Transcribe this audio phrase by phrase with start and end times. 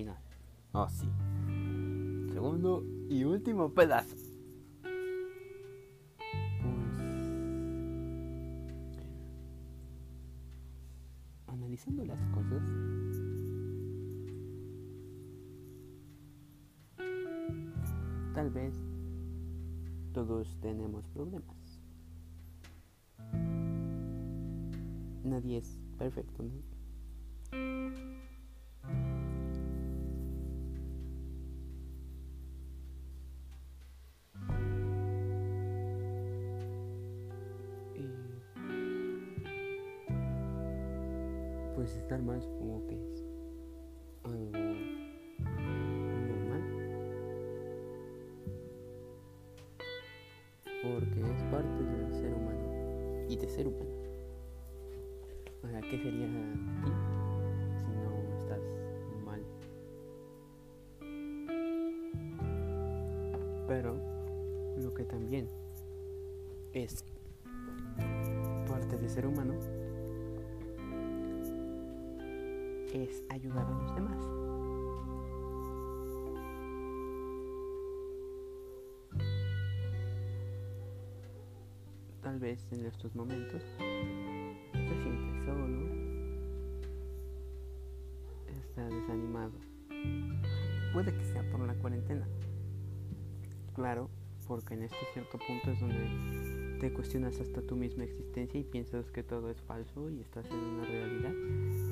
[0.00, 0.18] final.
[0.72, 1.06] Oh, sí.
[2.32, 4.16] Segundo y último pedazo.
[6.62, 7.10] Pues.
[11.48, 12.62] Analizando las cosas.
[18.34, 18.74] Tal vez
[20.14, 21.82] todos tenemos problemas.
[25.24, 26.70] Nadie es perfecto, ¿no?
[42.10, 42.40] Estar mal
[42.88, 43.24] que es
[44.24, 44.50] algo
[46.26, 46.62] normal.
[50.82, 53.90] Porque es parte del ser humano y de ser humano.
[55.62, 56.26] Ahora, ¿qué sería
[56.82, 56.90] ti
[57.84, 58.60] si no estás
[59.24, 59.44] mal?
[63.68, 63.94] Pero
[64.78, 65.46] lo que también
[66.72, 67.04] es
[68.66, 69.54] parte de ser humano
[72.94, 74.26] es ayudar a los demás.
[82.22, 85.86] Tal vez en estos momentos te sientes solo,
[88.48, 89.52] está desanimado.
[90.92, 92.26] Puede que sea por la cuarentena.
[93.74, 94.10] Claro,
[94.46, 99.10] porque en este cierto punto es donde te cuestionas hasta tu misma existencia y piensas
[99.10, 101.89] que todo es falso y estás en una realidad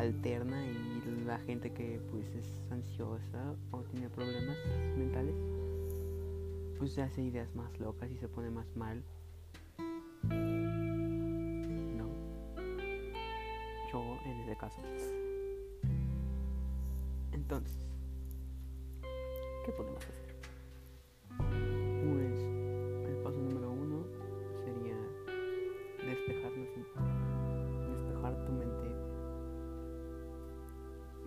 [0.00, 4.56] alterna y la gente que pues es ansiosa o tiene problemas
[4.96, 5.34] mentales
[6.80, 9.04] pues se hace ideas más locas y se pone más mal.
[10.22, 12.08] No.
[13.92, 14.80] Yo en ese caso.
[17.32, 17.76] Entonces,
[19.66, 20.19] ¿qué podemos hacer?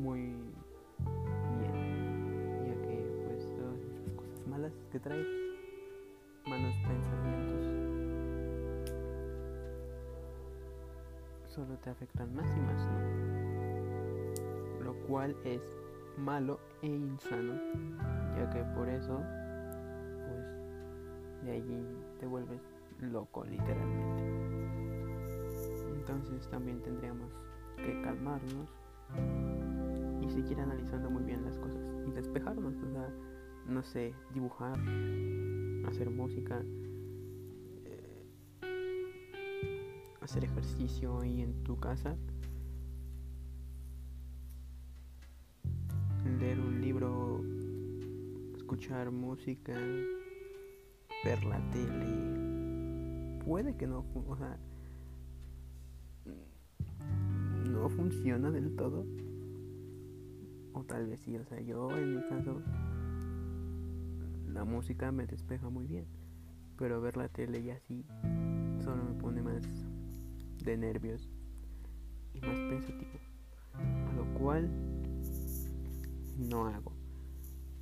[0.00, 0.32] Muy
[1.58, 1.76] bien,
[2.66, 2.96] ya que
[3.26, 5.26] pues todas esas cosas malas que traes,
[6.46, 7.66] malos pensamientos,
[11.48, 12.98] solo te afectan más y más, ¿no?
[14.84, 15.60] Lo cual es
[16.16, 17.60] malo e insano,
[18.38, 19.22] ya que por eso,
[20.26, 21.86] pues, de allí
[22.18, 22.62] te vuelves
[23.00, 24.24] loco literalmente.
[25.94, 27.30] Entonces también tendríamos
[27.76, 28.70] que calmarnos
[30.30, 31.80] y seguir analizando muy bien las cosas.
[32.06, 33.08] Y despejarnos, o sea,
[33.66, 34.78] no sé, dibujar,
[35.86, 36.62] hacer música,
[37.84, 38.24] eh,
[40.20, 42.16] hacer ejercicio ahí en tu casa,
[46.38, 47.42] leer un libro,
[48.56, 49.74] escuchar música,
[51.24, 54.58] ver la tele, puede que no, o sea,
[57.68, 59.04] no funciona del todo.
[60.86, 62.60] Tal vez sí, o sea, yo en mi caso
[64.52, 66.06] la música me despeja muy bien.
[66.76, 68.04] Pero ver la tele y así
[68.82, 69.62] solo me pone más
[70.64, 71.28] de nervios
[72.34, 73.18] y más pensativo.
[73.74, 74.70] A lo cual
[76.38, 76.92] no hago.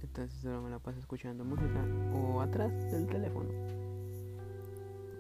[0.03, 3.51] Entonces solo me la paso escuchando música o atrás del teléfono.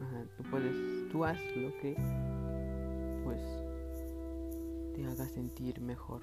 [0.01, 1.95] Ajá, tú puedes, tú haz lo que
[3.25, 3.41] pues
[4.95, 6.23] te haga sentir mejor.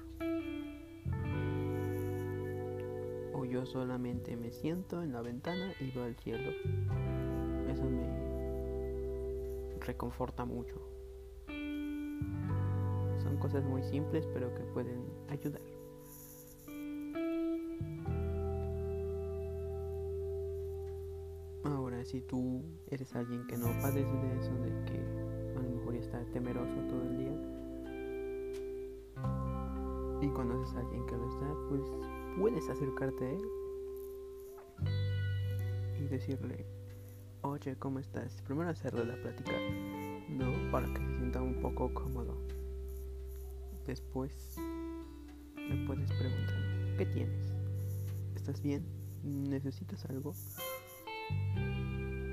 [3.38, 6.50] O yo solamente me siento en la ventana y veo el cielo.
[7.68, 8.08] Eso me
[9.80, 10.76] reconforta mucho.
[13.22, 15.60] Son cosas muy simples pero que pueden ayudar.
[21.64, 24.98] Ahora, si tú eres alguien que no padece de eso, de que
[25.58, 27.56] a lo mejor está temeroso todo el día,
[30.22, 31.82] y conoces a alguien que lo está, pues
[32.38, 33.48] puedes acercarte a él
[35.98, 36.66] y decirle,
[37.42, 38.42] oye, ¿cómo estás?
[38.42, 39.52] Primero hacerle la plática,
[40.28, 40.70] ¿no?
[40.70, 42.36] Para que se sienta un poco cómodo.
[43.86, 44.56] Después
[45.56, 47.54] le puedes preguntar, ¿qué tienes?
[48.34, 48.84] ¿Estás bien?
[49.22, 50.34] ¿Necesitas algo?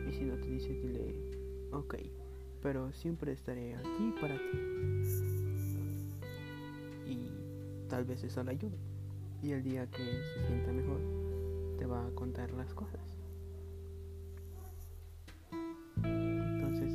[0.07, 1.15] Y si no te dice, dile,
[1.71, 1.95] ok,
[2.61, 4.57] pero siempre estaré aquí para ti.
[7.07, 8.92] Y tal vez eso le ayude.
[9.43, 11.01] Y el día que se sienta mejor,
[11.77, 13.01] te va a contar las cosas.
[16.01, 16.93] Entonces,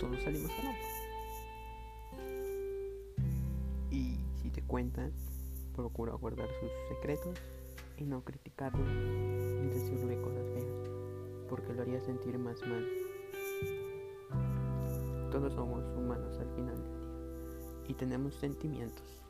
[0.00, 0.80] todos salimos ganando.
[3.90, 5.12] Y si te cuentan,
[5.76, 7.38] procura guardar sus secretos
[7.98, 10.88] y no criticarlo ni decirle cosas feas,
[11.50, 12.88] porque lo haría sentir más mal.
[15.30, 19.23] Todos somos humanos al final del día y tenemos sentimientos,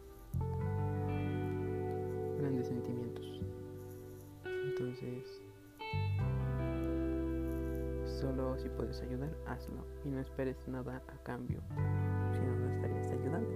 [2.45, 3.41] grandes sentimientos.
[4.45, 5.43] Entonces,
[8.21, 11.63] solo si puedes ayudar, hazlo y no esperes nada a cambio,
[12.33, 13.51] si no, no estarías ayudando.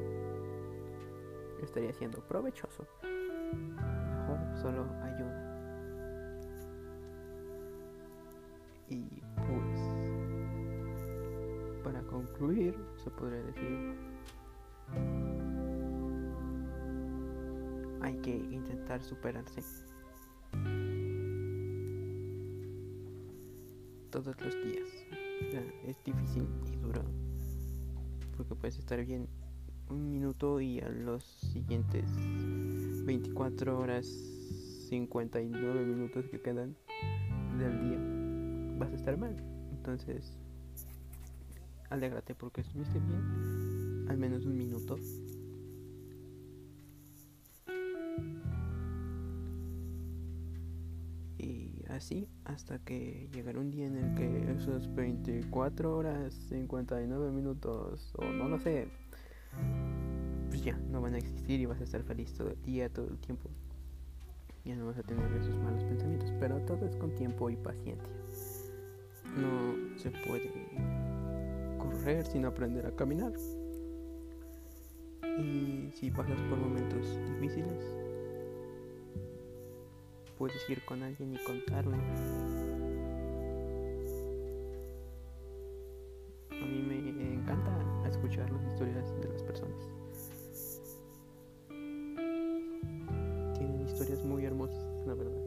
[1.62, 2.86] Estaría siendo provechoso.
[3.02, 5.44] Mejor solo ayuda.
[8.88, 9.80] Y pues,
[11.84, 13.98] para concluir, se podría decir,
[18.08, 19.62] hay que intentar superarse.
[24.10, 24.88] todos los días.
[25.86, 27.02] es difícil y duro.
[28.36, 29.28] Porque puedes estar bien
[29.90, 32.10] un minuto y a los siguientes
[33.04, 36.74] 24 horas 59 minutos que quedan
[37.58, 39.36] del día vas a estar mal.
[39.70, 40.38] Entonces,
[41.90, 44.96] alégrate porque estuviste bien al menos un minuto.
[51.98, 58.24] Así hasta que llegará un día en el que esos 24 horas 59 minutos o
[58.24, 58.88] no lo sé
[60.48, 63.08] pues ya no van a existir y vas a estar feliz todo el día todo
[63.08, 63.50] el tiempo.
[64.64, 68.14] Ya no vas a tener esos malos pensamientos pero todo es con tiempo y paciencia.
[69.36, 70.52] No se puede
[71.78, 73.32] correr sin aprender a caminar.
[75.38, 78.07] Y si pasas por momentos difíciles
[80.38, 81.96] puedes ir con alguien y contarle.
[86.50, 89.88] A mí me encanta escuchar las historias de las personas.
[93.58, 95.42] Tienen historias muy hermosas, la verdad.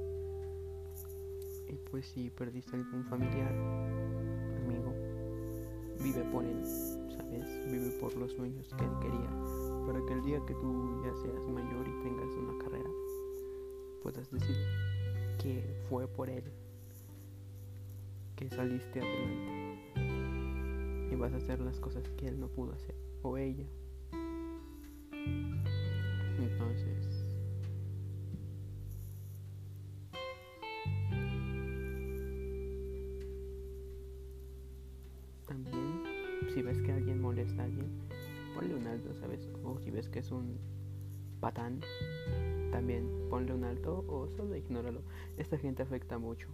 [1.69, 3.53] Y pues si perdiste algún familiar,
[4.65, 4.93] amigo,
[6.03, 7.71] vive por él, ¿sabes?
[7.71, 9.29] Vive por los sueños que él quería,
[9.87, 12.89] para que el día que tú ya seas mayor y tengas una carrera,
[14.01, 14.55] puedas decir
[15.39, 16.43] que fue por él
[18.35, 19.61] que saliste adelante
[21.11, 23.65] y vas a hacer las cosas que él no pudo hacer o ella.
[26.39, 27.23] Entonces,
[35.45, 36.01] también
[36.53, 37.91] si ves que alguien molesta a alguien,
[38.55, 39.47] ponle un alto, ¿sabes?
[39.63, 40.57] O si ves que es un
[41.39, 41.81] patán,
[42.71, 45.01] también ponle un alto o solo ignóralo.
[45.37, 46.47] Esta gente afecta mucho.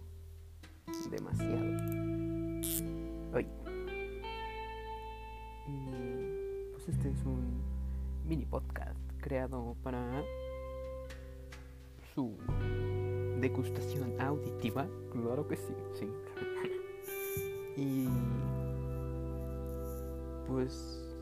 [1.10, 1.64] Demasiado.
[3.34, 3.46] Ay.
[6.72, 7.60] Pues este es un
[8.26, 10.22] mini podcast creado para
[12.14, 12.36] su
[13.40, 14.86] degustación auditiva.
[15.12, 16.08] Claro que sí, sí.
[17.76, 18.08] y
[20.46, 21.14] pues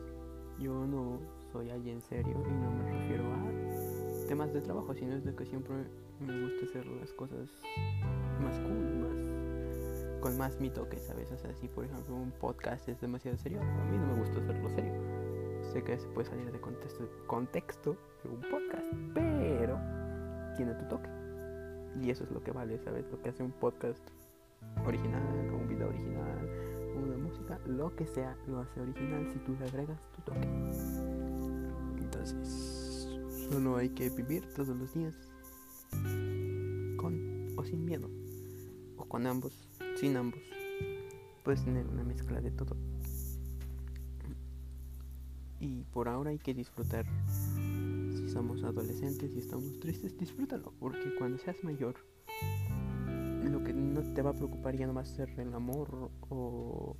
[0.59, 1.19] yo no
[1.51, 3.66] soy alguien serio y no me refiero a
[4.27, 5.75] temas de trabajo, sino es de que siempre
[6.19, 7.49] me gusta hacer las cosas
[8.41, 11.31] más cool, más con más mi toque, ¿sabes?
[11.31, 14.39] O sea, si por ejemplo un podcast es demasiado serio, a mí no me gusta
[14.39, 14.93] hacerlo serio.
[15.71, 19.79] Sé que se puede salir de contexto, contexto de un podcast, pero
[20.55, 21.09] tiene tu toque.
[22.01, 23.09] Y eso es lo que vale, ¿sabes?
[23.11, 24.09] Lo que hace un podcast
[24.85, 25.21] original
[25.53, 26.49] un video original,
[26.95, 30.47] una música, lo que sea, lo hace original si tú le agregas tu toque.
[31.97, 32.66] Entonces,
[33.49, 35.15] solo hay que vivir todos los días
[36.97, 38.09] con o sin miedo,
[38.97, 39.53] o con ambos,
[39.99, 40.41] sin ambos.
[41.43, 42.75] Puedes tener una mezcla de todo.
[45.59, 47.05] Y por ahora hay que disfrutar.
[48.11, 51.95] Si somos adolescentes y estamos tristes, disfrútalo, porque cuando seas mayor,
[53.43, 56.97] lo que no te va a preocupar ya no va a ser el amor o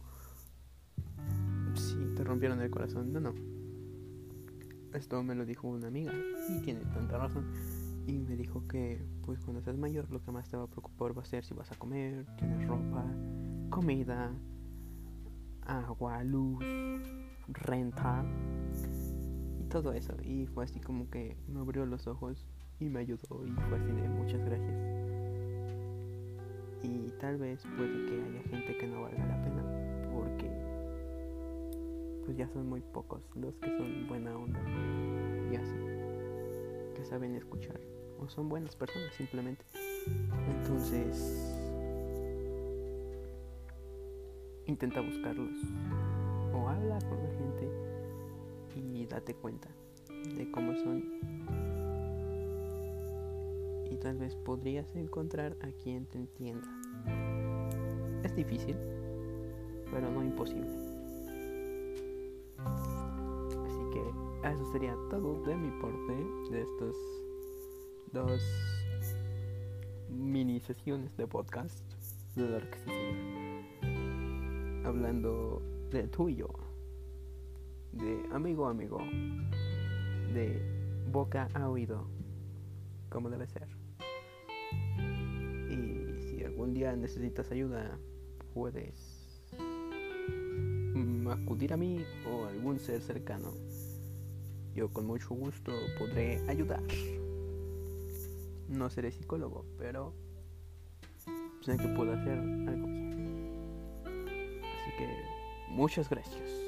[1.76, 3.12] si te rompieron el corazón.
[3.12, 3.57] No, no
[4.94, 6.14] esto me lo dijo una amiga
[6.50, 7.46] y tiene tanta razón.
[8.06, 11.18] Y me dijo que pues cuando seas mayor lo que más te va a preocupar
[11.18, 13.06] va a ser si vas a comer, tienes ropa,
[13.70, 14.32] comida,
[15.66, 16.64] agua, luz,
[17.48, 18.26] renta
[19.60, 20.16] y todo eso.
[20.24, 22.46] Y fue así como que me abrió los ojos
[22.80, 24.76] y me ayudó y fue así de muchas gracias.
[26.84, 29.64] Y tal vez puede que haya gente que no valga la pena
[30.14, 30.67] porque
[32.28, 34.60] pues ya son muy pocos los que son buena onda
[35.50, 35.76] y así,
[36.94, 37.80] que saben escuchar
[38.20, 39.64] o son buenas personas simplemente.
[40.50, 41.58] Entonces,
[44.66, 45.54] intenta buscarlos
[46.54, 47.72] o habla con la gente
[48.76, 49.70] y date cuenta
[50.36, 51.06] de cómo son
[53.90, 56.68] y tal vez podrías encontrar a quien te entienda.
[58.24, 58.76] Es difícil,
[59.90, 60.87] pero no imposible.
[64.52, 66.14] Eso sería todo de mi parte
[66.52, 66.96] de estos
[68.14, 68.42] dos
[70.10, 71.84] mini sesiones de podcast
[72.36, 72.70] de Dark
[74.86, 75.62] Hablando
[75.92, 76.48] de tú y yo,
[77.92, 79.00] de amigo a amigo,
[80.34, 80.62] de
[81.12, 82.08] boca a oído,
[83.10, 83.68] como debe ser.
[85.70, 88.00] Y si algún día necesitas ayuda,
[88.54, 89.18] puedes
[91.32, 93.52] acudir a mí o a algún ser cercano.
[94.78, 96.84] Yo con mucho gusto podré ayudar.
[98.70, 100.14] No seré psicólogo, pero
[101.62, 104.62] sé que puedo hacer algo bien.
[104.62, 105.10] Así que
[105.70, 106.67] muchas gracias.